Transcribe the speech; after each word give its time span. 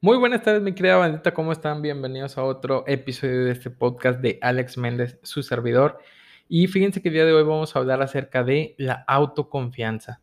Muy 0.00 0.16
buenas 0.16 0.44
tardes, 0.44 0.62
mi 0.62 0.74
querida 0.74 0.96
bandita, 0.96 1.34
¿cómo 1.34 1.50
están? 1.50 1.82
Bienvenidos 1.82 2.38
a 2.38 2.44
otro 2.44 2.84
episodio 2.86 3.46
de 3.46 3.50
este 3.50 3.68
podcast 3.68 4.20
de 4.20 4.38
Alex 4.42 4.78
Méndez, 4.78 5.18
su 5.24 5.42
servidor. 5.42 5.98
Y 6.48 6.68
fíjense 6.68 7.02
que 7.02 7.08
el 7.08 7.14
día 7.14 7.24
de 7.24 7.32
hoy 7.32 7.42
vamos 7.42 7.74
a 7.74 7.80
hablar 7.80 8.00
acerca 8.00 8.44
de 8.44 8.76
la 8.78 9.04
autoconfianza. 9.08 10.20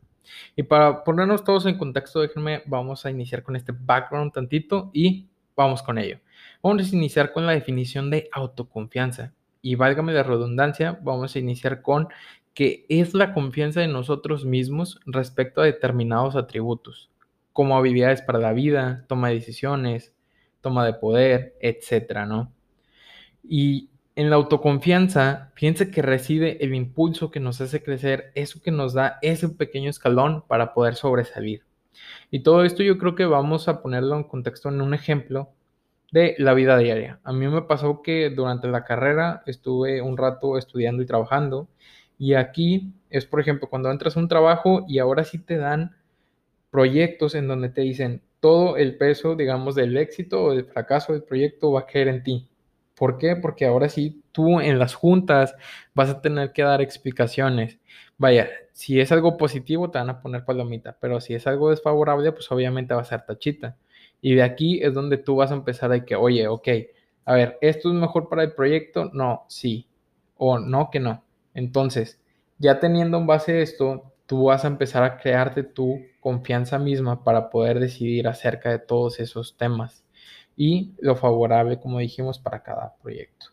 Y 0.56 0.64
para 0.64 1.04
ponernos 1.04 1.43
todos 1.43 1.66
en 1.66 1.78
contexto, 1.78 2.21
déjenme, 2.21 2.64
vamos 2.68 3.06
a 3.06 3.11
iniciar 3.11 3.43
con 3.43 3.57
este 3.57 3.74
background 3.78 4.32
tantito 4.32 4.92
y 4.93 5.28
vamos 5.57 5.84
con 5.84 5.98
ello. 5.98 6.21
Vamos 6.64 6.94
a 6.94 6.96
iniciar 6.96 7.34
con 7.34 7.46
la 7.46 7.52
definición 7.52 8.10
de 8.10 8.30
autoconfianza. 8.32 9.34
Y 9.62 9.76
válgame 9.76 10.14
la 10.14 10.23
redundancia, 10.23 10.98
vamos 11.04 11.36
a 11.36 11.39
iniciar 11.39 11.82
con 11.82 12.07
que 12.54 12.86
es 12.88 13.14
la 13.14 13.34
confianza 13.34 13.84
en 13.84 13.92
nosotros 13.92 14.46
mismos 14.46 15.01
respecto 15.06 15.60
a 15.60 15.65
determinados 15.65 16.37
atributos 16.37 17.10
como 17.55 17.77
habilidades 17.77 18.21
para 18.21 18.37
la 18.37 18.51
vida, 18.51 19.05
toma 19.07 19.29
de 19.29 19.36
decisiones, 19.36 20.14
toma 20.59 20.86
de 20.86 20.93
poder, 20.93 21.55
etcétera, 21.61 22.25
¿no? 22.25 22.51
Y 23.41 23.91
en 24.18 24.29
la 24.29 24.36
autoconfianza, 24.36 25.54
fíjense 25.55 25.89
que 25.89 26.01
reside 26.01 26.65
el 26.65 26.75
impulso 26.75 27.31
que 27.31 27.39
nos 27.39 27.61
hace 27.61 27.81
crecer, 27.81 28.33
eso 28.36 28.61
que 28.61 28.71
nos 28.71 28.93
da 28.93 29.19
ese 29.21 29.47
pequeño 29.47 29.89
escalón 29.89 30.43
para 30.50 30.73
poder 30.73 30.95
sobresalir. 30.95 31.64
Y 32.30 32.41
todo 32.41 32.66
esto 32.66 32.83
yo 32.83 32.97
creo 32.97 33.16
que 33.16 33.23
vamos 33.23 33.69
a 33.69 33.81
ponerlo 33.81 34.17
en 34.17 34.25
contexto 34.25 34.67
en 34.67 34.81
un 34.81 34.94
ejemplo 34.94 35.47
de 36.11 36.36
la 36.38 36.53
vida 36.56 36.78
diaria. 36.78 37.22
A 37.23 37.31
mí 37.31 37.47
me 37.47 37.61
pasó 37.61 38.02
que 38.02 38.31
durante 38.31 38.67
la 38.67 38.83
carrera 38.83 39.44
estuve 39.45 40.02
un 40.02 40.17
rato 40.17 40.58
estudiando 40.58 41.02
y 41.02 41.06
trabajando 41.06 41.69
y 42.17 42.33
aquí 42.33 42.92
es, 43.09 43.25
por 43.25 43.39
ejemplo, 43.39 43.69
cuando 43.69 43.89
entras 43.89 44.17
a 44.17 44.19
un 44.19 44.28
trabajo 44.28 44.83
y 44.89 45.00
ahora 45.00 45.23
sí 45.23 45.39
te 45.39 45.56
dan 45.56 45.95
proyectos 46.76 47.36
en 47.36 47.48
donde 47.48 47.70
te 47.70 47.80
dicen 47.80 48.22
todo 48.42 48.76
el 48.76 48.98
peso, 48.98 49.38
digamos, 49.38 49.76
del 49.76 49.95
éxito 49.95 50.44
o 50.44 50.54
del 50.54 50.66
fracaso 50.66 51.14
del 51.14 51.23
proyecto 51.23 51.72
va 51.72 51.80
a 51.80 51.86
caer 51.86 52.09
en 52.09 52.22
ti. 52.22 52.50
¿Por 52.95 53.18
qué? 53.18 53.38
Porque 53.38 53.66
ahora 53.66 53.88
sí, 53.88 54.23
tú 54.34 54.59
en 54.59 54.78
las 54.78 54.94
juntas 54.94 55.56
vas 55.94 56.09
a 56.09 56.20
tener 56.22 56.52
que 56.52 56.64
dar 56.64 56.81
explicaciones. 56.81 57.80
Vaya, 58.18 58.50
si 58.73 59.00
es 59.00 59.14
algo 59.14 59.38
positivo, 59.38 59.90
te 59.90 60.00
van 60.00 60.09
a 60.09 60.20
poner 60.22 60.44
palomita, 60.44 60.98
pero 61.00 61.22
si 61.22 61.34
es 61.34 61.48
algo 61.48 61.70
desfavorable, 61.70 62.34
pues 62.34 62.52
obviamente 62.52 62.94
va 62.94 63.00
a 63.03 63.06
ser 63.06 63.22
tachita. 63.26 63.78
Y 64.20 64.36
de 64.36 64.44
aquí 64.44 64.84
es 64.84 64.94
donde 64.94 65.18
tú 65.18 65.38
vas 65.38 65.52
a 65.52 65.56
empezar 65.56 65.94
a 65.94 66.03
que, 66.03 66.18
oye, 66.18 66.46
ok, 66.50 66.68
a 67.23 67.36
ver, 67.36 67.58
¿esto 67.62 67.88
es 67.88 67.96
mejor 67.96 68.28
para 68.28 68.44
el 68.44 68.52
proyecto? 68.52 69.09
No, 69.14 69.46
sí. 69.48 69.88
O 70.36 70.59
no, 70.59 70.90
que 70.92 71.00
no. 71.00 71.23
Entonces, 71.53 72.20
ya 72.58 72.81
teniendo 72.81 73.18
en 73.18 73.28
base 73.28 73.62
esto, 73.62 74.12
tú 74.26 74.45
vas 74.45 74.66
a 74.66 74.68
empezar 74.68 75.04
a 75.04 75.18
crearte 75.18 75.64
tu 75.64 76.00
confianza 76.20 76.80
misma 76.80 77.23
para 77.23 77.50
poder 77.50 77.80
decidir 77.80 78.28
acerca 78.28 78.72
de 78.72 78.80
todos 78.80 79.20
esos 79.20 79.58
temas 79.58 80.04
y 80.58 80.94
lo 81.00 81.16
favorable, 81.16 81.80
como 81.80 82.00
dijimos, 82.00 82.40
para 82.40 82.64
cada 82.64 82.96
proyecto. 83.02 83.48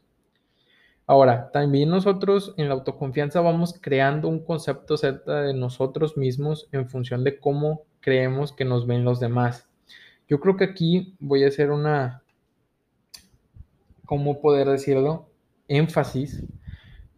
Ahora, 1.06 1.50
también 1.50 1.90
nosotros 1.90 2.54
en 2.56 2.68
la 2.68 2.74
autoconfianza 2.74 3.40
vamos 3.40 3.78
creando 3.80 4.28
un 4.28 4.44
concepto 4.44 4.94
acerca 4.94 5.42
de 5.42 5.52
nosotros 5.52 6.16
mismos 6.16 6.68
en 6.72 6.88
función 6.88 7.24
de 7.24 7.38
cómo 7.38 7.82
creemos 8.00 8.52
que 8.52 8.64
nos 8.64 8.86
ven 8.86 9.04
los 9.04 9.20
demás. 9.20 9.68
Yo 10.28 10.40
creo 10.40 10.56
que 10.56 10.64
aquí 10.64 11.16
voy 11.18 11.44
a 11.44 11.48
hacer 11.48 11.70
una, 11.70 12.22
¿cómo 14.06 14.40
poder 14.40 14.68
decirlo? 14.68 15.28
Énfasis, 15.68 16.44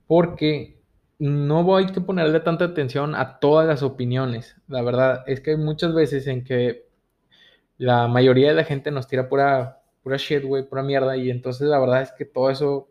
porque 0.06 0.73
no 1.18 1.62
voy 1.62 1.84
a 1.84 2.00
ponerle 2.00 2.40
tanta 2.40 2.66
atención 2.66 3.14
a 3.14 3.38
todas 3.38 3.66
las 3.66 3.82
opiniones. 3.82 4.56
La 4.68 4.82
verdad 4.82 5.24
es 5.26 5.40
que 5.40 5.52
hay 5.52 5.56
muchas 5.56 5.94
veces 5.94 6.26
en 6.26 6.44
que 6.44 6.86
la 7.78 8.08
mayoría 8.08 8.48
de 8.48 8.54
la 8.54 8.64
gente 8.64 8.90
nos 8.90 9.06
tira 9.08 9.28
pura, 9.28 9.82
pura 10.03 10.16
shit, 10.16 10.44
güey, 10.44 10.69
pura 10.69 10.82
mierda. 10.82 11.16
Y 11.16 11.30
entonces 11.30 11.69
la 11.69 11.78
verdad 11.78 12.03
es 12.03 12.12
que 12.12 12.24
todo 12.24 12.50
eso 12.50 12.88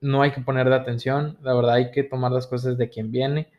no 0.00 0.22
hay 0.22 0.32
que 0.32 0.40
ponerle 0.40 0.74
atención. 0.74 1.38
La 1.42 1.54
verdad 1.54 1.74
hay 1.74 1.90
que 1.90 2.04
tomar 2.04 2.32
las 2.32 2.46
cosas 2.46 2.76
de 2.78 2.88
quien 2.88 3.10
viene. 3.10 3.50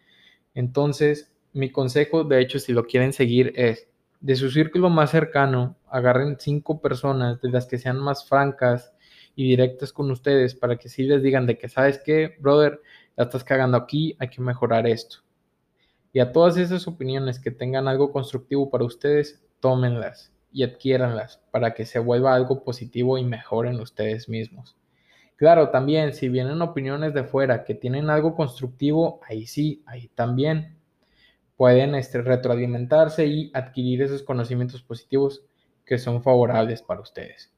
Entonces, 0.53 1.33
mi 1.53 1.71
consejo, 1.71 2.23
de 2.23 2.41
hecho, 2.41 2.59
si 2.59 2.73
lo 2.73 2.85
quieren 2.85 3.13
seguir, 3.13 3.53
es 3.55 3.88
de 4.21 4.35
su 4.35 4.49
círculo 4.49 4.89
más 4.89 5.11
cercano, 5.11 5.77
agarren 5.89 6.38
cinco 6.39 6.81
personas 6.81 7.41
de 7.41 7.49
las 7.49 7.65
que 7.67 7.77
sean 7.77 7.99
más 7.99 8.27
francas 8.27 8.94
y 9.35 9.49
directas 9.49 9.91
con 9.94 10.09
ustedes 10.11 10.55
para 10.55 10.77
que 10.77 10.89
sí 10.89 11.03
les 11.03 11.21
digan 11.21 11.45
de 11.45 11.57
que, 11.57 11.69
¿sabes 11.69 12.01
qué, 12.03 12.35
brother? 12.39 12.81
Ya 13.17 13.23
estás 13.23 13.43
cagando 13.43 13.77
aquí, 13.77 14.15
hay 14.19 14.29
que 14.29 14.41
mejorar 14.41 14.87
esto. 14.87 15.17
Y 16.13 16.19
a 16.19 16.31
todas 16.31 16.57
esas 16.57 16.87
opiniones 16.87 17.39
que 17.39 17.51
tengan 17.51 17.87
algo 17.87 18.11
constructivo 18.11 18.69
para 18.69 18.85
ustedes, 18.85 19.43
tómenlas 19.59 20.31
y 20.51 20.63
adquiéranlas 20.63 21.41
para 21.51 21.73
que 21.73 21.85
se 21.85 21.99
vuelva 21.99 22.33
algo 22.33 22.63
positivo 22.63 23.17
y 23.17 23.25
mejoren 23.25 23.79
ustedes 23.79 24.29
mismos. 24.29 24.77
Claro, 25.35 25.69
también 25.69 26.13
si 26.13 26.29
vienen 26.29 26.61
opiniones 26.61 27.13
de 27.13 27.25
fuera 27.25 27.65
que 27.65 27.75
tienen 27.75 28.09
algo 28.09 28.35
constructivo, 28.35 29.19
ahí 29.27 29.45
sí, 29.45 29.83
ahí 29.85 30.07
también 30.15 30.77
pueden 31.57 31.95
este, 31.95 32.21
retroalimentarse 32.21 33.25
y 33.25 33.51
adquirir 33.53 34.01
esos 34.01 34.23
conocimientos 34.23 34.81
positivos 34.81 35.43
que 35.85 35.97
son 35.97 36.23
favorables 36.23 36.81
para 36.81 37.01
ustedes. 37.01 37.53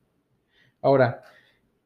Ahora, 0.81 1.23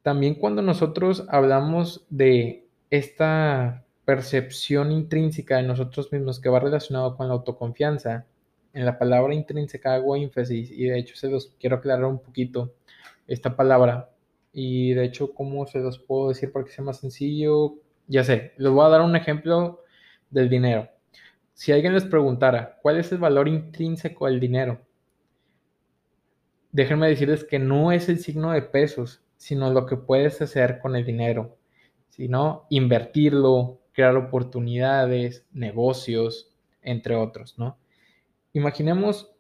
también 0.02 0.36
cuando 0.36 0.62
nosotros 0.62 1.26
hablamos 1.30 2.06
de 2.10 2.61
esta 2.92 3.86
percepción 4.04 4.92
intrínseca 4.92 5.58
de 5.58 5.64
nosotros 5.64 6.12
mismos 6.12 6.42
que 6.42 6.50
va 6.50 6.60
relacionado 6.60 7.16
con 7.16 7.30
la 7.30 7.34
autoconfianza, 7.34 8.28
en 8.74 8.86
la 8.86 9.00
palabra 9.00 9.34
intrínseca 9.34 9.94
hago 9.96 10.16
énfasis 10.18 10.70
y 10.72 10.86
de 10.86 11.00
hecho 11.00 11.16
se 11.16 11.30
los 11.30 11.56
quiero 11.60 11.78
aclarar 11.78 12.06
un 12.06 12.20
poquito 12.22 12.76
esta 13.28 13.56
palabra 13.56 14.10
y 14.52 14.94
de 14.94 15.06
hecho 15.06 15.34
cómo 15.34 15.66
se 15.68 15.80
los 15.80 16.00
puedo 16.00 16.30
decir 16.30 16.52
para 16.52 16.66
que 16.66 16.72
sea 16.72 16.84
más 16.84 17.00
sencillo, 17.00 17.76
ya 18.08 18.26
sé, 18.26 18.54
les 18.58 18.72
voy 18.72 18.86
a 18.86 18.90
dar 18.90 19.02
un 19.02 19.16
ejemplo 19.16 19.84
del 20.30 20.50
dinero. 20.50 20.90
Si 21.54 21.72
alguien 21.72 21.94
les 21.94 22.04
preguntara 22.04 22.78
cuál 22.82 23.00
es 23.00 23.10
el 23.14 23.20
valor 23.20 23.48
intrínseco 23.48 24.26
del 24.26 24.42
dinero, 24.42 24.82
déjenme 26.74 27.08
decirles 27.08 27.46
que 27.46 27.60
no 27.60 27.94
es 27.94 28.10
el 28.10 28.20
signo 28.20 28.52
de 28.52 28.64
pesos, 28.64 29.24
sino 29.38 29.72
lo 29.72 29.86
que 29.86 29.96
puedes 29.96 30.42
hacer 30.42 30.80
con 30.80 30.98
el 30.98 31.06
dinero 31.06 31.58
sino 32.12 32.68
invertirlo, 32.70 33.80
crear 33.94 34.16
oportunidades, 34.18 35.48
negocios, 35.54 36.54
entre 36.82 37.16
otros, 37.16 37.58
¿no? 37.58 37.78
Imaginemos 38.54 39.34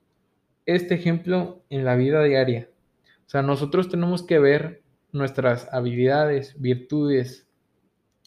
este 0.65 0.95
ejemplo 0.95 1.63
en 1.69 1.83
la 1.85 1.95
vida 1.95 2.23
diaria. 2.23 2.69
O 3.27 3.29
sea, 3.29 3.41
nosotros 3.41 3.89
tenemos 3.89 4.23
que 4.23 4.39
ver 4.39 4.81
nuestras 5.11 5.71
habilidades, 5.73 6.59
virtudes, 6.59 7.47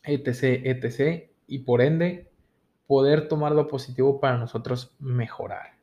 etc., 0.04 0.60
etc., 0.64 1.30
y 1.46 1.60
por 1.60 1.80
ende 1.80 2.30
poder 2.86 3.28
tomar 3.28 3.52
lo 3.52 3.66
positivo 3.66 4.20
para 4.20 4.36
nosotros 4.36 4.94
mejorar. 4.98 5.78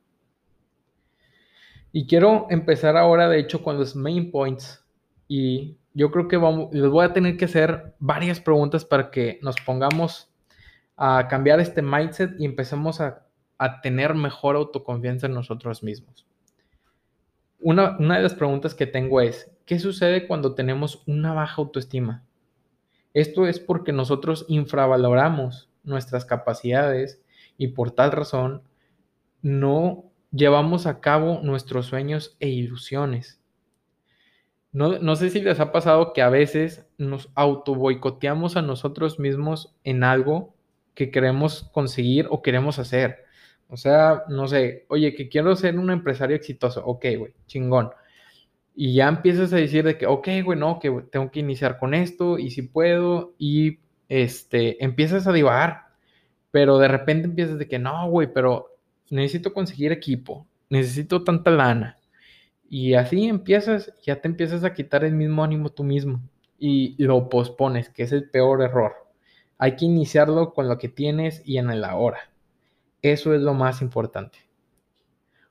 Y 1.92 2.06
quiero 2.06 2.48
empezar 2.52 2.96
ahora, 2.96 3.28
de 3.28 3.40
hecho, 3.40 3.64
con 3.64 3.78
los 3.78 3.96
main 3.96 4.32
points 4.32 4.81
y 5.34 5.78
yo 5.94 6.12
creo 6.12 6.28
que 6.28 6.36
les 6.74 6.90
voy 6.90 7.06
a 7.06 7.14
tener 7.14 7.38
que 7.38 7.46
hacer 7.46 7.96
varias 8.00 8.42
preguntas 8.42 8.84
para 8.84 9.12
que 9.12 9.40
nos 9.42 9.56
pongamos 9.66 10.30
a 10.98 11.30
cambiar 11.30 11.62
este 11.62 11.82
mindset 11.82 12.38
y 12.38 12.44
empecemos 12.44 13.00
a, 13.00 13.26
tener 13.82 14.14
mejor 14.14 14.58
autoconfianza 14.58 15.28
en 15.28 15.34
nosotros 15.34 15.84
mismos. 15.84 16.28
Una, 17.62 17.96
una 17.98 18.18
de 18.18 18.24
las 18.24 18.34
preguntas 18.34 18.76
que 18.76 18.88
tengo 18.88 19.22
es, 19.22 19.50
¿qué 19.66 19.80
sucede 19.80 20.28
cuando 20.28 20.54
tenemos 20.54 21.02
una 21.08 21.32
baja 21.32 21.62
autoestima? 21.62 22.26
Esto 23.14 23.48
es 23.48 23.62
porque 23.62 23.94
nosotros 23.94 24.46
infravaloramos 24.50 25.70
nuestras 25.84 26.26
capacidades 26.26 27.22
y 27.58 27.70
por 27.70 27.92
tal 27.92 28.12
razón 28.12 28.64
no 29.42 30.12
llevamos 30.32 30.88
a 30.88 31.00
cabo 31.00 31.40
nuestros 31.42 31.86
sueños 31.86 32.36
e 32.42 32.50
ilusiones. 32.50 33.41
No, 34.74 35.16
sé 35.18 35.30
si 35.30 35.42
les 35.42 35.60
ha 35.60 35.74
pasado 35.74 36.14
que 36.14 36.22
a 36.22 36.30
veces 36.30 36.86
nos 36.98 37.30
auto 37.36 37.76
boicoteamos 37.76 38.56
a 38.56 38.62
nosotros 38.62 39.20
mismos 39.20 39.76
en 39.84 40.06
algo 40.06 40.56
que 40.96 41.12
queremos 41.12 41.64
conseguir 41.74 42.28
o 42.30 42.42
queremos 42.42 42.80
hacer. 42.80 43.26
O 43.68 43.76
sea, 43.76 44.24
no 44.30 44.48
sé, 44.48 44.86
oye, 44.88 45.14
que 45.14 45.28
quiero 45.28 45.56
ser 45.58 45.78
un 45.78 45.92
empresario 45.92 46.38
exitoso. 46.38 46.86
Ok, 46.86 47.06
güey, 47.18 47.34
chingón. 47.48 47.92
Y 48.74 48.94
ya 48.94 49.10
empiezas 49.10 49.52
a 49.52 49.58
decir 49.58 49.84
de 49.84 49.98
que, 49.98 50.06
ok, 50.08 50.28
güey, 50.44 50.58
no, 50.58 50.80
que 50.80 50.90
tengo 51.12 51.32
que 51.32 51.42
iniciar 51.42 51.78
con 51.78 51.94
esto 51.94 52.40
y 52.40 52.52
si 52.52 52.62
puedo. 52.62 53.34
Y 53.38 53.80
este, 54.10 54.84
empiezas 54.84 55.28
a 55.28 55.34
divagar. 55.34 55.88
Pero 56.52 56.78
de 56.80 56.88
repente 56.88 57.28
empiezas 57.28 57.60
de 57.60 57.68
que, 57.68 57.80
no, 57.80 58.10
güey, 58.10 58.32
pero 58.34 58.78
necesito 59.10 59.54
conseguir 59.54 59.92
equipo. 59.92 60.48
Necesito 60.70 61.24
tanta 61.24 61.52
lana 61.52 62.01
y 62.72 62.94
así 62.94 63.28
empiezas, 63.28 63.94
ya 64.02 64.22
te 64.22 64.30
empiezas 64.30 64.64
a 64.64 64.74
quitar 64.74 65.04
el 65.04 65.14
mismo 65.14 65.44
ánimo 65.44 65.72
tú 65.72 65.84
mismo 65.84 66.22
y 66.58 66.96
lo 67.04 67.28
pospones, 67.28 67.90
que 67.90 68.04
es 68.04 68.14
el 68.14 68.30
peor 68.30 68.62
error. 68.62 68.94
Hay 69.58 69.76
que 69.76 69.84
iniciarlo 69.84 70.54
con 70.54 70.70
lo 70.70 70.78
que 70.78 70.88
tienes 70.88 71.42
y 71.46 71.58
en 71.58 71.70
el 71.70 71.84
ahora. 71.84 72.32
Eso 73.02 73.34
es 73.36 73.42
lo 73.42 73.54
más 73.54 73.82
importante. 73.82 74.40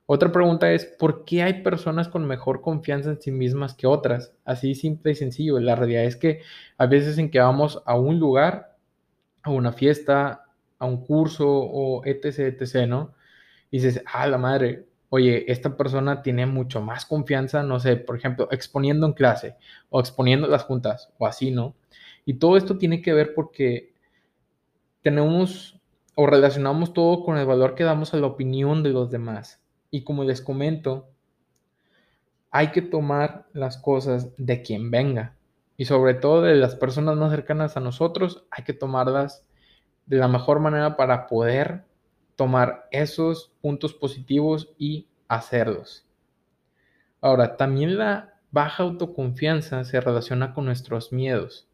Otra 0.07 0.31
pregunta 0.31 0.71
es, 0.71 0.85
¿por 0.85 1.23
qué 1.23 1.43
hay 1.43 1.61
personas 1.61 2.07
con 2.07 2.25
mejor 2.25 2.61
confianza 2.61 3.11
en 3.11 3.21
sí 3.21 3.29
mismas 3.29 3.75
que 3.75 3.85
otras? 3.85 4.33
Así 4.43 4.73
simple 4.73 5.11
y 5.11 5.15
sencillo. 5.15 5.59
La 5.59 5.75
realidad 5.75 6.05
es 6.05 6.15
que 6.15 6.41
a 6.79 6.87
veces 6.87 7.19
en 7.19 7.29
que 7.29 7.39
vamos 7.39 7.83
a 7.85 7.99
un 7.99 8.19
lugar, 8.19 8.77
a 9.43 9.51
una 9.51 9.73
fiesta, 9.73 10.45
a 10.79 10.85
un 10.87 11.05
curso 11.05 11.47
o 11.47 12.03
etc, 12.03 12.59
etc, 12.59 12.87
¿no? 12.87 13.13
Y 13.69 13.77
dices, 13.77 14.03
ah, 14.11 14.25
la 14.25 14.39
madre, 14.39 14.87
oye, 15.13 15.51
esta 15.51 15.75
persona 15.75 16.21
tiene 16.21 16.45
mucho 16.45 16.81
más 16.81 17.05
confianza, 17.05 17.63
no 17.63 17.81
sé, 17.81 17.97
por 17.97 18.15
ejemplo, 18.15 18.47
exponiendo 18.49 19.05
en 19.05 19.11
clase 19.11 19.57
o 19.89 19.99
exponiendo 19.99 20.47
las 20.47 20.63
juntas 20.63 21.11
o 21.17 21.27
así, 21.27 21.51
¿no? 21.51 21.75
Y 22.25 22.35
todo 22.35 22.55
esto 22.55 22.77
tiene 22.77 23.01
que 23.01 23.11
ver 23.11 23.33
porque 23.33 23.93
tenemos 25.01 25.81
o 26.15 26.27
relacionamos 26.27 26.93
todo 26.93 27.25
con 27.25 27.37
el 27.37 27.45
valor 27.45 27.75
que 27.75 27.83
damos 27.83 28.13
a 28.13 28.17
la 28.17 28.27
opinión 28.27 28.83
de 28.83 28.91
los 28.91 29.11
demás. 29.11 29.61
Y 29.89 30.05
como 30.05 30.23
les 30.23 30.41
comento, 30.41 31.09
hay 32.49 32.71
que 32.71 32.81
tomar 32.81 33.47
las 33.51 33.77
cosas 33.77 34.29
de 34.37 34.61
quien 34.61 34.91
venga. 34.91 35.35
Y 35.75 35.85
sobre 35.85 36.13
todo 36.13 36.43
de 36.43 36.55
las 36.55 36.75
personas 36.75 37.17
más 37.17 37.31
cercanas 37.31 37.75
a 37.75 37.81
nosotros, 37.81 38.45
hay 38.49 38.63
que 38.63 38.73
tomarlas 38.73 39.45
de 40.05 40.17
la 40.17 40.29
mejor 40.29 40.61
manera 40.61 40.95
para 40.95 41.27
poder 41.27 41.83
tomar 42.41 42.87
esos 42.89 43.51
puntos 43.61 43.93
positivos 43.93 44.73
y 44.79 45.05
hacerlos. 45.27 46.07
Ahora, 47.21 47.55
también 47.55 47.99
la 47.99 48.33
baja 48.49 48.81
autoconfianza 48.81 49.83
se 49.83 50.01
relaciona 50.01 50.51
con 50.55 50.65
nuestros 50.65 51.13
miedos. 51.13 51.67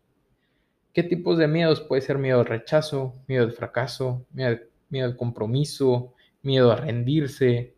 ¿Qué 0.91 1.03
tipos 1.03 1.37
de 1.37 1.47
miedos? 1.47 1.79
Puede 1.79 2.01
ser 2.01 2.17
miedo 2.17 2.41
al 2.41 2.47
rechazo, 2.47 3.13
miedo 3.29 3.45
al 3.45 3.53
fracaso, 3.53 4.25
miedo, 4.33 4.59
al 5.05 5.15
compromiso, 5.15 6.13
miedo 6.41 6.69
a 6.73 6.75
rendirse, 6.75 7.73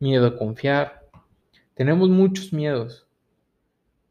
miedo 0.00 0.26
a 0.26 0.36
confiar. 0.36 1.08
Tenemos 1.74 2.08
muchos 2.08 2.52
miedos. 2.52 3.06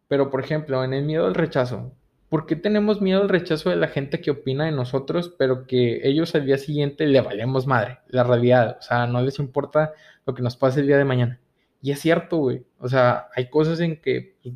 Pero, 0.07 0.29
por 0.29 0.39
ejemplo, 0.39 0.81
en 0.85 0.93
el 0.93 1.03
miedo 1.03 1.25
al 1.25 1.35
rechazo, 1.35 1.91
¿por 2.33 2.47
qué 2.47 2.55
tenemos 2.55 2.99
miedo 2.99 3.21
al 3.21 3.29
rechazo 3.29 3.69
de 3.69 3.75
la 3.75 3.89
gente 3.89 4.19
que 4.19 4.31
opina 4.31 4.65
de 4.65 4.71
nosotros, 4.71 5.35
pero 5.37 5.67
que 5.67 6.01
ellos 6.03 6.33
al 6.33 6.47
día 6.47 6.57
siguiente 6.57 7.05
le 7.05 7.21
valemos 7.21 7.67
madre? 7.67 7.99
La 8.07 8.23
realidad, 8.23 8.77
o 8.79 8.81
sea, 8.81 9.05
no 9.05 9.21
les 9.21 9.37
importa 9.37 9.93
lo 10.25 10.33
que 10.33 10.41
nos 10.41 10.57
pase 10.57 10.79
el 10.79 10.87
día 10.87 10.97
de 10.97 11.05
mañana. 11.05 11.39
Y 11.79 11.91
es 11.91 11.99
cierto, 11.99 12.37
güey. 12.37 12.65
O 12.79 12.89
sea, 12.89 13.27
hay 13.35 13.51
cosas 13.51 13.81
en 13.81 14.01
que, 14.01 14.35
pues, 14.41 14.55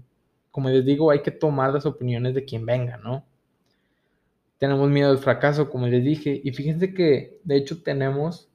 como 0.50 0.70
les 0.70 0.86
digo, 0.86 1.12
hay 1.12 1.22
que 1.22 1.30
tomar 1.30 1.72
las 1.72 1.86
opiniones 1.86 2.34
de 2.34 2.46
quien 2.46 2.66
venga, 2.66 2.98
¿no? 2.98 3.24
Tenemos 4.58 4.90
miedo 4.90 5.12
al 5.12 5.20
fracaso, 5.20 5.70
como 5.70 5.86
les 5.86 6.04
dije. 6.04 6.42
Y 6.44 6.54
fíjense 6.54 6.96
que, 6.96 7.40
de 7.44 7.58
hecho, 7.58 7.84
tenemos 7.84 8.50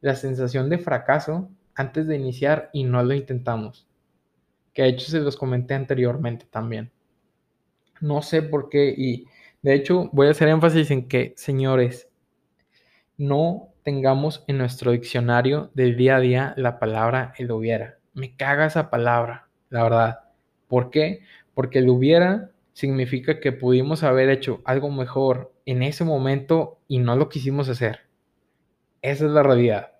la 0.00 0.16
sensación 0.16 0.68
de 0.68 0.78
fracaso 0.78 1.48
antes 1.76 2.08
de 2.08 2.16
iniciar 2.16 2.70
y 2.72 2.82
no 2.82 3.04
lo 3.04 3.14
intentamos. 3.14 3.86
Que 4.72 4.82
de 4.82 4.88
hecho 4.88 5.12
se 5.12 5.20
los 5.20 5.36
comenté 5.36 5.74
anteriormente 5.74 6.44
también. 6.50 6.90
No 8.04 8.20
sé 8.20 8.42
por 8.42 8.68
qué 8.68 8.94
y 8.94 9.24
de 9.62 9.72
hecho 9.72 10.10
voy 10.12 10.26
a 10.26 10.32
hacer 10.32 10.48
énfasis 10.48 10.90
en 10.90 11.08
que, 11.08 11.32
señores, 11.38 12.10
no 13.16 13.70
tengamos 13.82 14.44
en 14.46 14.58
nuestro 14.58 14.92
diccionario 14.92 15.70
del 15.72 15.96
día 15.96 16.16
a 16.16 16.20
día 16.20 16.54
la 16.58 16.78
palabra 16.78 17.32
el 17.38 17.50
hubiera. 17.50 17.96
Me 18.12 18.36
caga 18.36 18.66
esa 18.66 18.90
palabra, 18.90 19.48
la 19.70 19.84
verdad. 19.84 20.20
¿Por 20.68 20.90
qué? 20.90 21.20
Porque 21.54 21.78
el 21.78 21.88
hubiera 21.88 22.50
significa 22.74 23.40
que 23.40 23.52
pudimos 23.52 24.02
haber 24.02 24.28
hecho 24.28 24.60
algo 24.66 24.90
mejor 24.90 25.54
en 25.64 25.82
ese 25.82 26.04
momento 26.04 26.82
y 26.86 26.98
no 26.98 27.16
lo 27.16 27.30
quisimos 27.30 27.70
hacer. 27.70 28.00
Esa 29.00 29.24
es 29.24 29.30
la 29.30 29.42
realidad. 29.42 29.92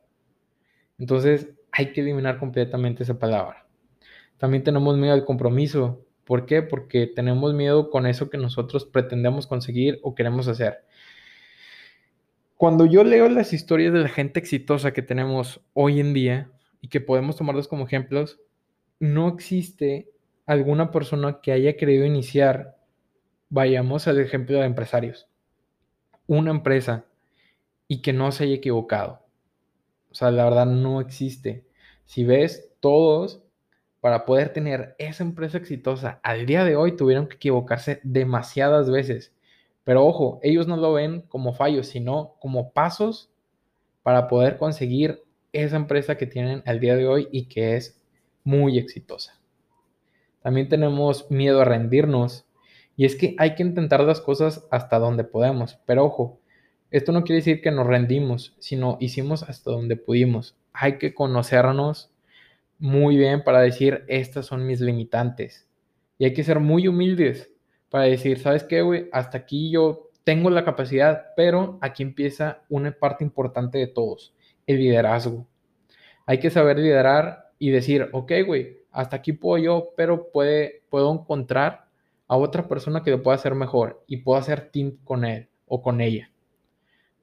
Entonces, 0.99 1.49
hay 1.73 1.95
que 1.95 2.03
eliminar 2.03 2.39
completamente 2.39 3.03
esa 3.03 3.19
palabra. 3.19 3.67
También 4.37 4.63
tenemos 4.63 4.99
miedo 4.99 5.15
al 5.15 5.25
compromiso. 5.25 6.05
¿Por 6.25 6.47
qué? 6.47 6.63
Porque 6.63 7.07
tenemos 7.07 7.55
miedo 7.55 7.91
con 7.91 8.07
eso 8.07 8.31
que 8.31 8.39
nosotros 8.39 8.87
pretendemos 8.87 9.47
conseguir 9.47 10.01
o 10.03 10.15
queremos 10.15 10.49
hacer. 10.49 10.85
Cuando 12.57 12.87
yo 12.87 13.05
leo 13.05 13.29
las 13.29 13.53
historias 13.53 13.93
de 13.93 14.01
la 14.01 14.09
gente 14.09 14.41
exitosa 14.41 14.93
que 14.93 15.03
tenemos 15.03 15.61
hoy 15.75 16.01
en 16.01 16.15
día 16.15 16.51
y 16.81 16.89
que 16.89 17.01
podemos 17.01 17.37
tomarlos 17.37 17.69
como 17.69 17.85
ejemplos, 17.85 18.41
no 19.01 19.29
existe 19.29 20.11
alguna 20.47 20.91
persona 20.91 21.41
que 21.43 21.53
haya 21.53 21.77
querido 21.77 22.07
iniciar, 22.07 22.79
vayamos 23.51 24.09
al 24.09 24.19
ejemplo 24.19 24.59
de 24.59 24.67
empresarios, 24.67 25.29
una 26.27 26.51
empresa 26.51 27.05
y 27.87 28.03
que 28.03 28.13
no 28.13 28.33
se 28.33 28.45
haya 28.45 28.55
equivocado. 28.55 29.25
O 30.11 30.15
sea, 30.15 30.31
la 30.31 30.45
verdad 30.45 30.67
no 30.67 31.01
existe. 31.01 31.67
Si 32.05 32.25
ves, 32.25 32.73
todos 32.81 33.44
para 34.05 34.27
poder 34.27 34.51
tener 34.51 34.95
esa 34.99 35.25
empresa 35.25 35.57
exitosa 35.57 36.21
al 36.23 36.45
día 36.45 36.63
de 36.63 36.77
hoy 36.77 36.95
tuvieron 36.95 37.27
que 37.27 37.37
equivocarse 37.37 38.01
demasiadas 38.03 38.91
veces. 38.91 39.33
Pero 39.83 40.05
ojo, 40.05 40.41
ellos 40.43 40.67
no 40.67 40.77
lo 40.77 40.93
ven 40.93 41.23
como 41.23 41.55
fallos, 41.55 41.87
sino 41.87 42.35
como 42.39 42.75
pasos 42.75 43.31
para 44.03 44.29
poder 44.29 44.59
conseguir 44.59 45.23
esa 45.55 45.77
empresa 45.77 46.19
que 46.19 46.27
tienen 46.27 46.63
al 46.67 46.81
día 46.81 46.97
de 46.97 47.09
hoy 47.09 47.29
y 47.33 47.47
que 47.47 47.77
es 47.77 47.99
muy 48.43 48.77
exitosa. 48.77 49.41
También 50.43 50.69
tenemos 50.69 51.31
miedo 51.31 51.63
a 51.63 51.65
rendirnos 51.65 52.45
y 52.99 53.07
es 53.07 53.17
que 53.17 53.35
hay 53.39 53.55
que 53.55 53.63
intentar 53.63 54.01
las 54.01 54.21
cosas 54.21 54.67
hasta 54.71 54.99
donde 54.99 55.25
podemos. 55.25 55.79
Pero 55.87 56.05
ojo, 56.05 56.41
esto 56.91 57.11
no 57.11 57.25
quiere 57.25 57.39
decir 57.39 57.63
que 57.63 57.71
nos 57.71 57.87
rendimos, 57.87 58.55
sino 58.59 58.99
hicimos 59.01 59.45
hasta 59.45 59.71
donde 59.71 59.97
pudimos. 59.97 60.59
Hay 60.75 60.99
que 60.99 61.15
conocernos 61.15 62.11
muy 62.85 63.17
bien 63.17 63.43
para 63.43 63.63
decir, 63.63 64.05
estas 64.09 64.45
son 64.45 64.67
mis 64.67 64.79
limitantes. 64.79 65.67
Y 66.19 66.27
hay 66.27 66.35
que 66.35 66.45
ser 66.45 66.61
muy 66.61 66.87
humildes 66.87 67.51
para 67.89 68.05
decir, 68.05 68.39
¿sabes 68.39 68.63
qué, 68.63 68.83
güey? 68.83 69.09
Hasta 69.11 69.39
aquí 69.39 69.71
yo 69.71 70.11
tengo 70.23 70.51
la 70.51 70.67
capacidad, 70.67 71.29
pero 71.35 71.79
aquí 71.81 72.03
empieza 72.03 72.63
una 72.69 72.93
parte 72.93 73.25
importante 73.25 73.79
de 73.79 73.87
todos, 73.87 74.35
el 74.67 74.81
liderazgo. 74.81 75.47
Hay 76.27 76.41
que 76.41 76.51
saber 76.51 76.79
liderar 76.79 77.53
y 77.59 77.71
decir, 77.71 78.11
ok, 78.13 78.33
güey, 78.47 78.83
hasta 78.91 79.17
aquí 79.17 79.33
puedo 79.33 79.65
yo, 79.65 79.95
pero 79.97 80.31
puede, 80.31 80.83
puedo 80.91 81.11
encontrar 81.11 81.87
a 82.29 82.37
otra 82.37 82.69
persona 82.69 83.03
que 83.03 83.13
lo 83.13 83.23
pueda 83.23 83.37
hacer 83.37 83.55
mejor 83.55 84.05
y 84.07 84.19
puedo 84.19 84.39
hacer 84.39 84.69
team 84.71 84.99
con 85.05 85.25
él 85.25 85.49
o 85.67 85.81
con 85.81 86.03
ella. 86.03 86.31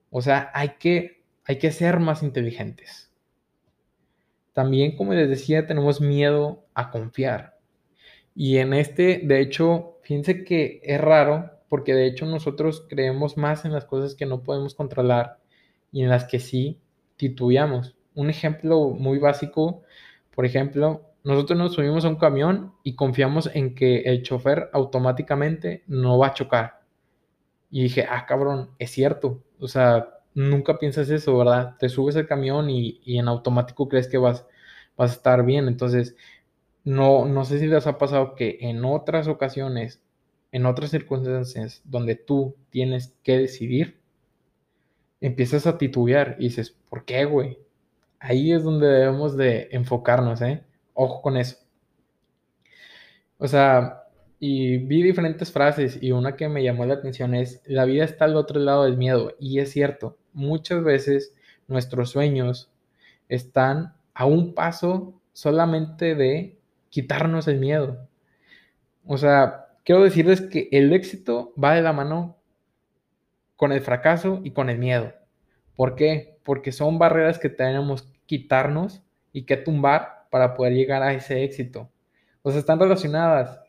O 0.09 0.23
sea, 0.23 0.49
hay 0.55 0.69
que, 0.79 1.23
hay 1.45 1.59
que 1.59 1.71
ser 1.71 1.99
más 1.99 2.23
inteligentes. 2.23 3.10
También, 4.53 4.95
como 4.95 5.13
les 5.13 5.29
decía, 5.29 5.65
tenemos 5.65 6.01
miedo 6.01 6.65
a 6.73 6.91
confiar. 6.91 7.57
Y 8.35 8.57
en 8.57 8.73
este, 8.73 9.21
de 9.23 9.41
hecho, 9.41 9.97
fíjense 10.03 10.43
que 10.43 10.81
es 10.83 10.99
raro 10.99 11.51
porque 11.69 11.93
de 11.93 12.05
hecho 12.05 12.25
nosotros 12.25 12.85
creemos 12.89 13.37
más 13.37 13.63
en 13.63 13.71
las 13.71 13.85
cosas 13.85 14.15
que 14.15 14.25
no 14.25 14.43
podemos 14.43 14.75
controlar 14.75 15.39
y 15.91 16.03
en 16.03 16.09
las 16.09 16.25
que 16.25 16.39
sí 16.39 16.81
titubeamos. 17.15 17.95
Un 18.13 18.29
ejemplo 18.29 18.89
muy 18.89 19.19
básico, 19.19 19.83
por 20.35 20.45
ejemplo, 20.45 21.11
nosotros 21.23 21.57
nos 21.57 21.73
subimos 21.73 22.03
a 22.03 22.09
un 22.09 22.15
camión 22.15 22.73
y 22.83 22.95
confiamos 22.95 23.49
en 23.53 23.75
que 23.75 24.01
el 24.01 24.23
chofer 24.23 24.69
automáticamente 24.73 25.83
no 25.87 26.17
va 26.17 26.27
a 26.27 26.33
chocar. 26.33 26.81
Y 27.69 27.83
dije, 27.83 28.05
ah, 28.09 28.25
cabrón, 28.25 28.71
es 28.79 28.91
cierto. 28.91 29.43
O 29.59 29.67
sea, 29.67 30.20
nunca 30.33 30.79
piensas 30.79 31.09
eso, 31.09 31.37
¿verdad? 31.37 31.77
Te 31.79 31.89
subes 31.89 32.15
al 32.15 32.27
camión 32.27 32.69
y, 32.69 33.01
en 33.05 33.27
automático 33.27 33.87
crees 33.89 34.07
que 34.07 34.17
vas, 34.17 34.45
vas 34.97 35.11
a 35.11 35.15
estar 35.15 35.45
bien. 35.45 35.67
Entonces, 35.67 36.15
no, 36.83 37.25
no 37.25 37.45
sé 37.45 37.59
si 37.59 37.67
les 37.67 37.87
ha 37.87 37.97
pasado 37.97 38.35
que 38.35 38.57
en 38.61 38.85
otras 38.85 39.27
ocasiones, 39.27 40.01
en 40.51 40.65
otras 40.65 40.91
circunstancias 40.91 41.81
donde 41.85 42.15
tú 42.15 42.55
tienes 42.69 43.15
que 43.23 43.37
decidir, 43.37 44.01
empiezas 45.21 45.67
a 45.67 45.77
titubear 45.77 46.35
y 46.39 46.45
dices, 46.45 46.71
¿por 46.89 47.05
qué, 47.05 47.25
güey? 47.25 47.59
Ahí 48.19 48.51
es 48.53 48.63
donde 48.63 48.87
debemos 48.87 49.37
de 49.37 49.69
enfocarnos, 49.71 50.41
¿eh? 50.41 50.63
Ojo 50.93 51.21
con 51.21 51.37
eso. 51.37 51.57
O 53.37 53.47
sea, 53.47 54.03
y 54.39 54.77
vi 54.77 55.03
diferentes 55.03 55.51
frases 55.51 56.01
y 56.01 56.11
una 56.11 56.35
que 56.35 56.49
me 56.49 56.63
llamó 56.63 56.85
la 56.85 56.95
atención 56.95 57.35
es, 57.35 57.61
la 57.65 57.85
vida 57.85 58.03
está 58.03 58.25
al 58.25 58.35
otro 58.35 58.59
lado 58.59 58.85
del 58.85 58.97
miedo. 58.97 59.35
Y 59.39 59.59
es 59.59 59.71
cierto, 59.71 60.17
muchas 60.33 60.83
veces 60.83 61.33
nuestros 61.67 62.09
sueños 62.09 62.71
están 63.29 63.93
a 64.13 64.25
un 64.25 64.53
paso 64.53 65.19
solamente 65.33 66.15
de 66.15 66.59
quitarnos 66.89 67.47
el 67.47 67.59
miedo. 67.59 68.07
O 69.05 69.17
sea, 69.17 69.67
quiero 69.83 70.03
decirles 70.03 70.41
que 70.41 70.69
el 70.71 70.93
éxito 70.93 71.53
va 71.61 71.73
de 71.73 71.81
la 71.81 71.93
mano 71.93 72.37
con 73.55 73.71
el 73.71 73.81
fracaso 73.81 74.41
y 74.43 74.51
con 74.51 74.69
el 74.69 74.77
miedo. 74.77 75.13
¿Por 75.75 75.95
qué? 75.95 76.39
Porque 76.43 76.71
son 76.71 76.99
barreras 76.99 77.39
que 77.39 77.49
tenemos 77.49 78.03
que 78.03 78.19
quitarnos 78.25 79.01
y 79.33 79.43
que 79.43 79.57
tumbar 79.57 80.27
para 80.29 80.53
poder 80.53 80.73
llegar 80.73 81.03
a 81.03 81.13
ese 81.13 81.43
éxito. 81.43 81.89
O 82.41 82.51
sea, 82.51 82.59
están 82.59 82.79
relacionadas. 82.79 83.59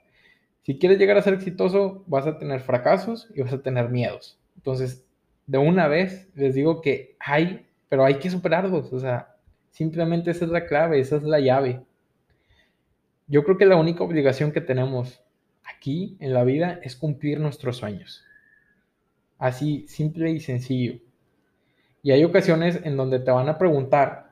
Si 0.63 0.79
quieres 0.79 0.99
llegar 0.99 1.17
a 1.17 1.23
ser 1.23 1.35
exitoso, 1.35 2.05
vas 2.07 2.27
a 2.27 2.39
tener 2.39 2.61
fracasos 2.61 3.29
y 3.35 3.43
vas 3.43 3.53
a 3.53 3.63
tener 3.63 3.89
miedos. 3.89 4.39
Entonces, 4.57 5.05
de 5.53 5.59
una 5.59 5.87
vez 5.87 6.31
les 6.35 6.55
digo 6.55 6.81
que 6.81 7.17
hay, 7.21 7.67
pero 7.89 8.05
hay 8.05 8.15
que 8.15 8.31
superarlos. 8.31 8.93
O 8.93 8.99
sea, 8.99 9.33
Simplemente 9.73 10.31
esa 10.31 10.45
es 10.45 10.51
la 10.51 10.67
clave, 10.67 11.01
esa 11.01 11.17
es 11.17 11.23
la 11.23 11.41
llave. 11.41 11.83
Yo 13.27 13.43
creo 13.43 13.57
que 13.57 13.65
la 13.65 13.77
única 13.77 14.05
obligación 14.05 14.53
que 14.53 14.61
tenemos 14.61 15.23
aquí 15.65 16.19
en 16.21 16.35
la 16.35 16.45
vida 16.45 16.79
es 16.83 16.95
cumplir 16.95 17.41
nuestros 17.41 17.79
sueños. 17.79 18.23
Así, 19.39 19.87
simple 19.89 20.31
y 20.31 20.41
sencillo. 20.41 21.01
Y 22.03 22.11
hay 22.11 22.23
ocasiones 22.23 22.81
en 22.85 22.99
donde 22.99 23.19
te 23.19 23.31
van 23.31 23.49
a 23.49 23.57
preguntar, 23.57 24.31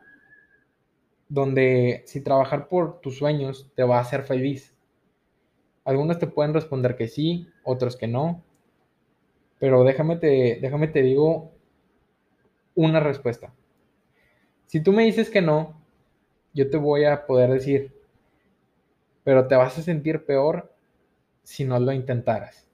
donde 1.31 2.03
si 2.07 2.23
trabajar 2.23 2.69
por 2.69 3.01
tus 3.01 3.17
sueños 3.17 3.71
te 3.75 3.83
va 3.83 3.97
a 3.97 4.03
hacer 4.03 4.25
feliz. 4.25 4.77
Algunos 5.87 6.19
te 6.19 6.27
pueden 6.27 6.53
responder 6.53 6.97
que 6.97 7.09
sí, 7.09 7.49
otros 7.65 7.97
que 7.97 8.09
no. 8.09 8.45
Pero 9.61 9.85
déjame 9.85 10.17
te, 10.17 10.59
déjame 10.61 10.89
te 10.89 11.03
digo 11.03 11.53
una 12.75 12.99
respuesta. 12.99 13.53
Si 14.67 14.83
tú 14.83 14.93
me 14.93 15.05
dices 15.05 15.31
que 15.31 15.43
no, 15.43 15.81
yo 16.55 16.69
te 16.71 16.79
voy 16.79 17.05
a 17.05 17.27
poder 17.27 17.51
decir, 17.51 17.93
pero 19.23 19.47
te 19.47 19.55
vas 19.55 19.79
a 19.79 19.83
sentir 19.83 20.25
peor 20.25 20.75
si 21.45 21.65
no 21.65 21.79
lo 21.79 21.93
intentaras. 21.93 22.67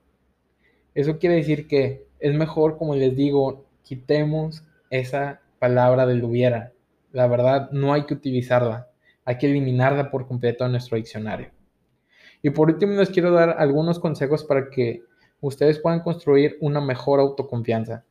Eso 0.94 1.18
quiere 1.18 1.36
decir 1.36 1.66
que 1.66 2.06
es 2.20 2.34
mejor, 2.34 2.78
como 2.78 2.94
les 2.94 3.14
digo, 3.14 3.66
quitemos 3.82 4.64
esa 4.88 5.40
palabra 5.58 6.06
del 6.06 6.24
hubiera. 6.24 6.72
La 7.12 7.26
verdad, 7.26 7.70
no 7.72 7.92
hay 7.92 8.06
que 8.06 8.14
utilizarla. 8.14 8.88
Hay 9.24 9.38
que 9.38 9.46
eliminarla 9.46 10.10
por 10.10 10.28
completo 10.28 10.64
de 10.64 10.70
nuestro 10.70 10.96
diccionario. 10.96 11.50
Y 12.42 12.50
por 12.50 12.70
último, 12.70 12.92
les 12.92 13.10
quiero 13.10 13.32
dar 13.32 13.56
algunos 13.58 13.98
consejos 13.98 14.44
para 14.44 14.70
que 14.70 15.02
ustedes 15.40 15.78
puedan 15.78 16.00
construir 16.00 16.56
una 16.60 16.80
mejor 16.80 17.20
autoconfianza. 17.20 18.04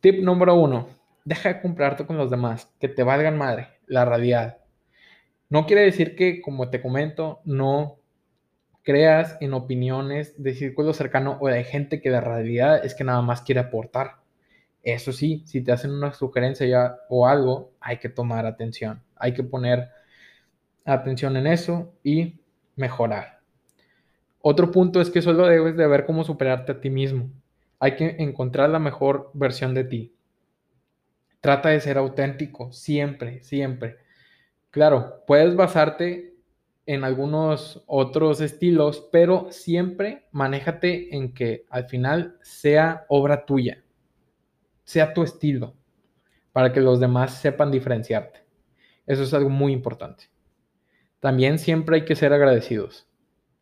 Tip 0.00 0.22
número 0.22 0.54
uno, 0.54 0.88
deja 1.24 1.48
de 1.48 1.60
comprarte 1.60 2.06
con 2.06 2.16
los 2.16 2.30
demás, 2.30 2.72
que 2.78 2.88
te 2.88 3.02
valgan 3.02 3.36
madre, 3.36 3.68
la 3.86 4.04
realidad. 4.04 4.58
No 5.48 5.66
quiere 5.66 5.82
decir 5.82 6.16
que, 6.16 6.40
como 6.40 6.70
te 6.70 6.82
comento, 6.82 7.40
no 7.44 7.98
creas 8.82 9.36
en 9.40 9.52
opiniones 9.52 10.40
de 10.40 10.54
círculo 10.54 10.92
cercano 10.92 11.38
o 11.40 11.48
de 11.48 11.64
gente 11.64 12.00
que 12.00 12.10
de 12.10 12.20
realidad 12.20 12.84
es 12.84 12.94
que 12.94 13.04
nada 13.04 13.22
más 13.22 13.42
quiere 13.42 13.60
aportar. 13.60 14.16
Eso 14.82 15.12
sí, 15.12 15.42
si 15.46 15.60
te 15.62 15.72
hacen 15.72 15.90
una 15.90 16.12
sugerencia 16.12 16.66
ya 16.66 16.96
o 17.08 17.26
algo, 17.26 17.72
hay 17.80 17.98
que 17.98 18.08
tomar 18.08 18.46
atención. 18.46 19.02
Hay 19.16 19.34
que 19.34 19.42
poner 19.42 19.88
atención 20.84 21.36
en 21.36 21.48
eso 21.48 21.92
y 22.04 22.40
mejorar. 22.76 23.35
Otro 24.48 24.70
punto 24.70 25.00
es 25.00 25.10
que 25.10 25.22
solo 25.22 25.48
debes 25.48 25.76
de 25.76 25.88
ver 25.88 26.06
cómo 26.06 26.22
superarte 26.22 26.70
a 26.70 26.80
ti 26.80 26.88
mismo. 26.88 27.32
Hay 27.80 27.96
que 27.96 28.14
encontrar 28.20 28.70
la 28.70 28.78
mejor 28.78 29.32
versión 29.34 29.74
de 29.74 29.82
ti. 29.82 30.14
Trata 31.40 31.70
de 31.70 31.80
ser 31.80 31.98
auténtico, 31.98 32.70
siempre, 32.72 33.42
siempre. 33.42 33.96
Claro, 34.70 35.24
puedes 35.26 35.56
basarte 35.56 36.36
en 36.86 37.02
algunos 37.02 37.82
otros 37.88 38.40
estilos, 38.40 39.08
pero 39.10 39.48
siempre 39.50 40.28
manéjate 40.30 41.16
en 41.16 41.34
que 41.34 41.66
al 41.68 41.88
final 41.88 42.38
sea 42.40 43.04
obra 43.08 43.46
tuya, 43.46 43.82
sea 44.84 45.12
tu 45.12 45.24
estilo, 45.24 45.74
para 46.52 46.72
que 46.72 46.80
los 46.80 47.00
demás 47.00 47.34
sepan 47.34 47.72
diferenciarte. 47.72 48.44
Eso 49.08 49.24
es 49.24 49.34
algo 49.34 49.50
muy 49.50 49.72
importante. 49.72 50.26
También 51.18 51.58
siempre 51.58 51.96
hay 51.96 52.04
que 52.04 52.14
ser 52.14 52.32
agradecidos. 52.32 53.08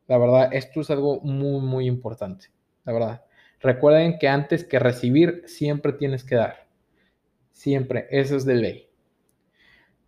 La 0.07 0.19
verdad, 0.19 0.53
esto 0.53 0.81
es 0.81 0.91
algo 0.91 1.21
muy, 1.21 1.61
muy 1.61 1.87
importante. 1.87 2.47
La 2.85 2.93
verdad. 2.93 3.25
Recuerden 3.61 4.19
que 4.19 4.29
antes 4.29 4.65
que 4.65 4.79
recibir, 4.79 5.43
siempre 5.47 5.93
tienes 5.95 6.25
que 6.25 6.35
dar. 6.35 6.67
Siempre. 7.53 8.07
Eso 8.11 8.37
es 8.37 8.45
de 8.45 8.55
ley. 8.57 8.89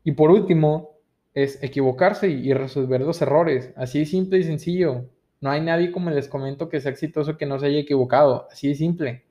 Y 0.05 0.13
por 0.13 0.31
último, 0.31 0.97
es 1.33 1.63
equivocarse 1.63 2.29
y 2.29 2.53
resolver 2.53 3.01
los 3.01 3.21
errores. 3.23 3.73
Así 3.77 4.05
simple 4.07 4.39
y 4.39 4.45
sencillo. 4.45 5.09
No 5.41 5.51
hay 5.51 5.61
nadie, 5.61 5.93
como 5.93 6.11
les 6.11 6.29
comento, 6.29 6.69
que 6.69 6.81
sea 6.81 6.91
exitoso 6.91 7.37
que 7.37 7.47
no 7.47 7.59
se 7.59 7.67
haya 7.67 7.79
equivocado. 7.79 8.47
Así 8.51 8.69
de 8.69 8.75
simple. 8.75 9.25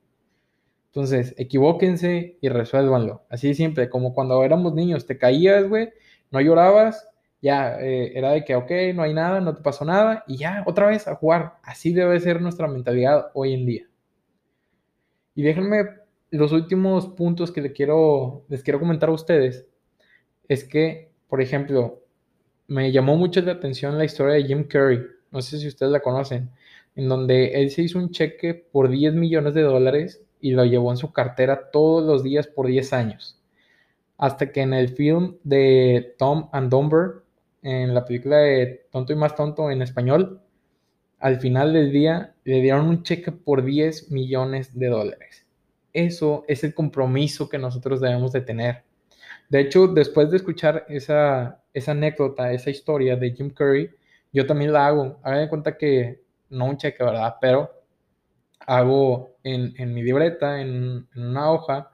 Entonces, 0.87 1.35
equivóquense 1.37 2.37
y 2.41 2.49
resuélvanlo. 2.49 3.23
Así 3.29 3.49
de 3.49 3.53
simple. 3.53 3.89
Como 3.89 4.13
cuando 4.13 4.43
éramos 4.43 4.73
niños, 4.73 5.05
te 5.05 5.17
caías, 5.17 5.67
güey, 5.67 5.89
no 6.31 6.41
llorabas, 6.41 7.07
ya 7.45 7.79
eh, 7.79 8.17
era 8.17 8.31
de 8.31 8.43
que, 8.43 8.55
ok, 8.55 8.71
no 8.93 9.03
hay 9.03 9.13
nada, 9.13 9.39
no 9.41 9.55
te 9.55 9.61
pasó 9.61 9.85
nada, 9.85 10.23
y 10.27 10.37
ya, 10.37 10.63
otra 10.67 10.87
vez 10.87 11.07
a 11.07 11.15
jugar. 11.15 11.55
Así 11.63 11.93
debe 11.93 12.19
ser 12.19 12.41
nuestra 12.41 12.67
mentalidad 12.67 13.31
hoy 13.33 13.53
en 13.53 13.65
día. 13.65 13.87
Y 15.35 15.43
déjenme 15.43 15.85
los 16.31 16.51
últimos 16.51 17.07
puntos 17.07 17.51
que 17.51 17.61
les 17.61 17.71
quiero, 17.73 18.45
les 18.49 18.63
quiero 18.63 18.79
comentar 18.79 19.09
a 19.09 19.13
ustedes. 19.13 19.67
Es 20.47 20.63
que 20.63 21.15
por 21.27 21.41
ejemplo, 21.41 22.01
me 22.67 22.91
llamó 22.91 23.17
mucho 23.17 23.41
la 23.41 23.53
atención 23.53 23.97
la 23.97 24.05
historia 24.05 24.35
de 24.35 24.45
Jim 24.45 24.63
Curry, 24.63 25.05
no 25.31 25.41
sé 25.41 25.57
si 25.59 25.67
ustedes 25.67 25.91
la 25.91 25.99
conocen, 25.99 26.49
en 26.95 27.09
donde 27.09 27.61
él 27.61 27.71
se 27.71 27.81
hizo 27.81 27.99
un 27.99 28.11
cheque 28.11 28.53
por 28.53 28.89
10 28.89 29.15
millones 29.15 29.53
de 29.53 29.63
dólares 29.63 30.23
y 30.39 30.51
lo 30.51 30.63
llevó 30.65 30.91
en 30.91 30.97
su 30.97 31.11
cartera 31.11 31.71
todos 31.71 32.05
los 32.05 32.23
días 32.23 32.47
por 32.47 32.67
10 32.67 32.93
años. 32.93 33.41
Hasta 34.17 34.51
que 34.51 34.61
en 34.61 34.73
el 34.73 34.89
film 34.89 35.35
de 35.43 36.15
Tom 36.17 36.47
and 36.53 36.69
Dumber, 36.69 37.24
en 37.65 37.93
la 37.93 38.05
película 38.05 38.37
de 38.37 38.87
Tonto 38.91 39.11
y 39.11 39.15
más 39.17 39.35
tonto 39.35 39.69
en 39.71 39.81
español, 39.81 40.41
al 41.19 41.39
final 41.39 41.73
del 41.73 41.91
día 41.91 42.35
le 42.43 42.61
dieron 42.61 42.87
un 42.87 43.03
cheque 43.03 43.31
por 43.31 43.63
10 43.63 44.11
millones 44.11 44.77
de 44.77 44.87
dólares. 44.87 45.45
Eso 45.91 46.45
es 46.47 46.63
el 46.63 46.73
compromiso 46.73 47.49
que 47.49 47.57
nosotros 47.57 47.99
debemos 47.99 48.31
de 48.31 48.41
tener 48.41 48.83
de 49.49 49.59
hecho, 49.59 49.87
después 49.87 50.31
de 50.31 50.37
escuchar 50.37 50.85
esa, 50.89 51.61
esa 51.73 51.91
anécdota, 51.91 52.51
esa 52.51 52.69
historia 52.69 53.15
de 53.15 53.31
Jim 53.31 53.51
Curry, 53.51 53.91
yo 54.33 54.45
también 54.45 54.73
la 54.73 54.87
hago. 54.87 55.19
Hagan 55.23 55.41
de 55.41 55.49
cuenta 55.49 55.77
que 55.77 56.23
no 56.49 56.65
un 56.65 56.77
cheque, 56.77 57.03
¿verdad? 57.03 57.35
Pero 57.39 57.71
hago 58.65 59.35
en, 59.43 59.73
en 59.77 59.93
mi 59.93 60.01
libreta, 60.01 60.61
en, 60.61 61.07
en, 61.15 61.23
una 61.23 61.51
hoja, 61.51 61.91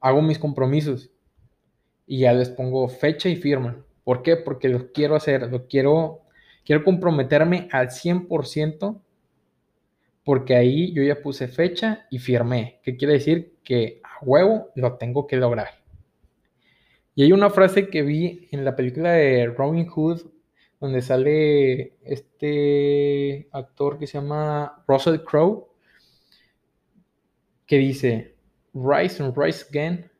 hago 0.00 0.22
mis 0.22 0.38
compromisos 0.38 1.10
y 2.06 2.20
ya 2.20 2.32
les 2.32 2.50
pongo 2.50 2.88
fecha 2.88 3.28
y 3.28 3.36
firma. 3.36 3.76
¿Por 4.04 4.22
qué? 4.22 4.36
Porque 4.36 4.68
lo 4.68 4.92
quiero 4.92 5.14
hacer, 5.14 5.50
lo 5.50 5.66
quiero, 5.66 6.22
quiero 6.64 6.84
comprometerme 6.84 7.68
al 7.70 7.88
100% 7.88 9.00
porque 10.24 10.54
ahí 10.54 10.92
yo 10.92 11.02
ya 11.02 11.20
puse 11.20 11.48
fecha 11.48 12.06
y 12.10 12.18
firmé. 12.18 12.80
¿Qué 12.82 12.96
quiere 12.96 13.14
decir? 13.14 13.56
Que 13.64 14.00
a 14.04 14.24
huevo 14.24 14.70
lo 14.74 14.96
tengo 14.96 15.26
que 15.26 15.36
lograr. 15.36 15.68
Y 17.14 17.24
hay 17.24 17.32
una 17.32 17.50
frase 17.50 17.88
que 17.88 18.02
vi 18.02 18.48
en 18.52 18.64
la 18.64 18.74
película 18.74 19.12
de 19.12 19.46
Robin 19.46 19.86
Hood, 19.86 20.22
donde 20.80 21.02
sale 21.02 21.96
este 22.02 23.48
actor 23.52 23.98
que 23.98 24.06
se 24.06 24.18
llama 24.18 24.84
Russell 24.86 25.22
Crowe, 25.24 25.68
que 27.66 27.78
dice, 27.78 28.34
Rise 28.74 29.22
and 29.22 29.36
rise 29.36 29.66
again 29.68 30.10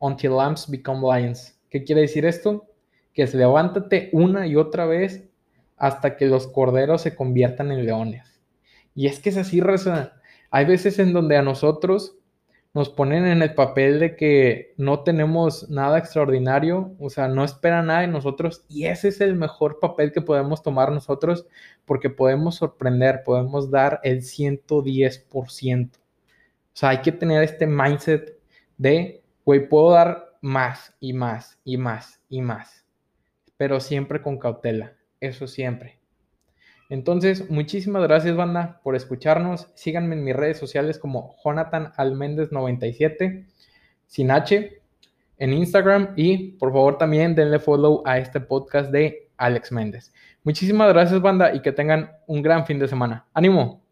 until 0.00 0.36
lambs 0.36 0.68
become 0.68 1.00
lions. 1.00 1.58
¿Qué 1.70 1.84
quiere 1.84 2.02
decir 2.02 2.24
esto? 2.24 2.66
Que 3.14 3.22
es 3.22 3.34
levántate 3.34 4.10
una 4.12 4.46
y 4.46 4.56
otra 4.56 4.84
vez 4.84 5.24
hasta 5.76 6.16
que 6.16 6.26
los 6.26 6.46
corderos 6.46 7.02
se 7.02 7.16
conviertan 7.16 7.72
en 7.72 7.86
leones. 7.86 8.40
Y 8.94 9.06
es 9.06 9.20
que 9.20 9.30
es 9.30 9.36
así, 9.36 9.60
Raza. 9.60 10.14
Hay 10.50 10.66
veces 10.66 10.98
en 10.98 11.12
donde 11.12 11.36
a 11.36 11.42
nosotros 11.42 12.16
nos 12.74 12.90
ponen 12.90 13.24
en 13.24 13.40
el 13.40 13.54
papel 13.54 14.00
de 14.00 14.16
que 14.16 14.74
no 14.76 15.04
tenemos 15.04 15.70
nada 15.70 15.96
extraordinario, 15.98 16.92
o 16.98 17.08
sea, 17.08 17.28
no 17.28 17.44
esperan 17.44 17.86
nada 17.86 18.00
de 18.00 18.08
nosotros 18.08 18.64
y 18.68 18.86
ese 18.86 19.08
es 19.08 19.20
el 19.20 19.36
mejor 19.36 19.78
papel 19.78 20.10
que 20.10 20.20
podemos 20.20 20.60
tomar 20.60 20.90
nosotros 20.90 21.46
porque 21.84 22.10
podemos 22.10 22.56
sorprender, 22.56 23.22
podemos 23.24 23.70
dar 23.70 24.00
el 24.02 24.22
110%. 24.22 25.90
O 25.96 26.00
sea, 26.72 26.88
hay 26.88 26.98
que 27.00 27.12
tener 27.12 27.44
este 27.44 27.68
mindset 27.68 28.36
de, 28.76 29.22
güey, 29.44 29.68
puedo 29.68 29.92
dar 29.92 30.36
más 30.40 30.92
y 30.98 31.12
más 31.12 31.56
y 31.64 31.76
más 31.76 32.20
y 32.28 32.42
más, 32.42 32.83
pero 33.56 33.80
siempre 33.80 34.22
con 34.22 34.38
cautela, 34.38 34.94
eso 35.20 35.46
siempre. 35.46 35.98
Entonces, 36.90 37.50
muchísimas 37.50 38.02
gracias, 38.02 38.36
banda, 38.36 38.80
por 38.82 38.94
escucharnos. 38.94 39.68
Síganme 39.74 40.14
en 40.14 40.24
mis 40.24 40.36
redes 40.36 40.58
sociales 40.58 40.98
como 40.98 41.34
Jonathan 41.42 41.92
Alméndez 41.96 42.52
97, 42.52 43.46
sin 44.06 44.30
H, 44.30 44.80
en 45.38 45.52
Instagram. 45.52 46.12
Y 46.16 46.52
por 46.52 46.72
favor, 46.72 46.98
también 46.98 47.34
denle 47.34 47.58
follow 47.58 48.02
a 48.04 48.18
este 48.18 48.40
podcast 48.40 48.90
de 48.90 49.30
Alex 49.36 49.72
Méndez. 49.72 50.12
Muchísimas 50.42 50.92
gracias, 50.92 51.20
banda, 51.20 51.54
y 51.54 51.62
que 51.62 51.72
tengan 51.72 52.12
un 52.26 52.42
gran 52.42 52.66
fin 52.66 52.78
de 52.78 52.88
semana. 52.88 53.24
¡Ánimo! 53.32 53.82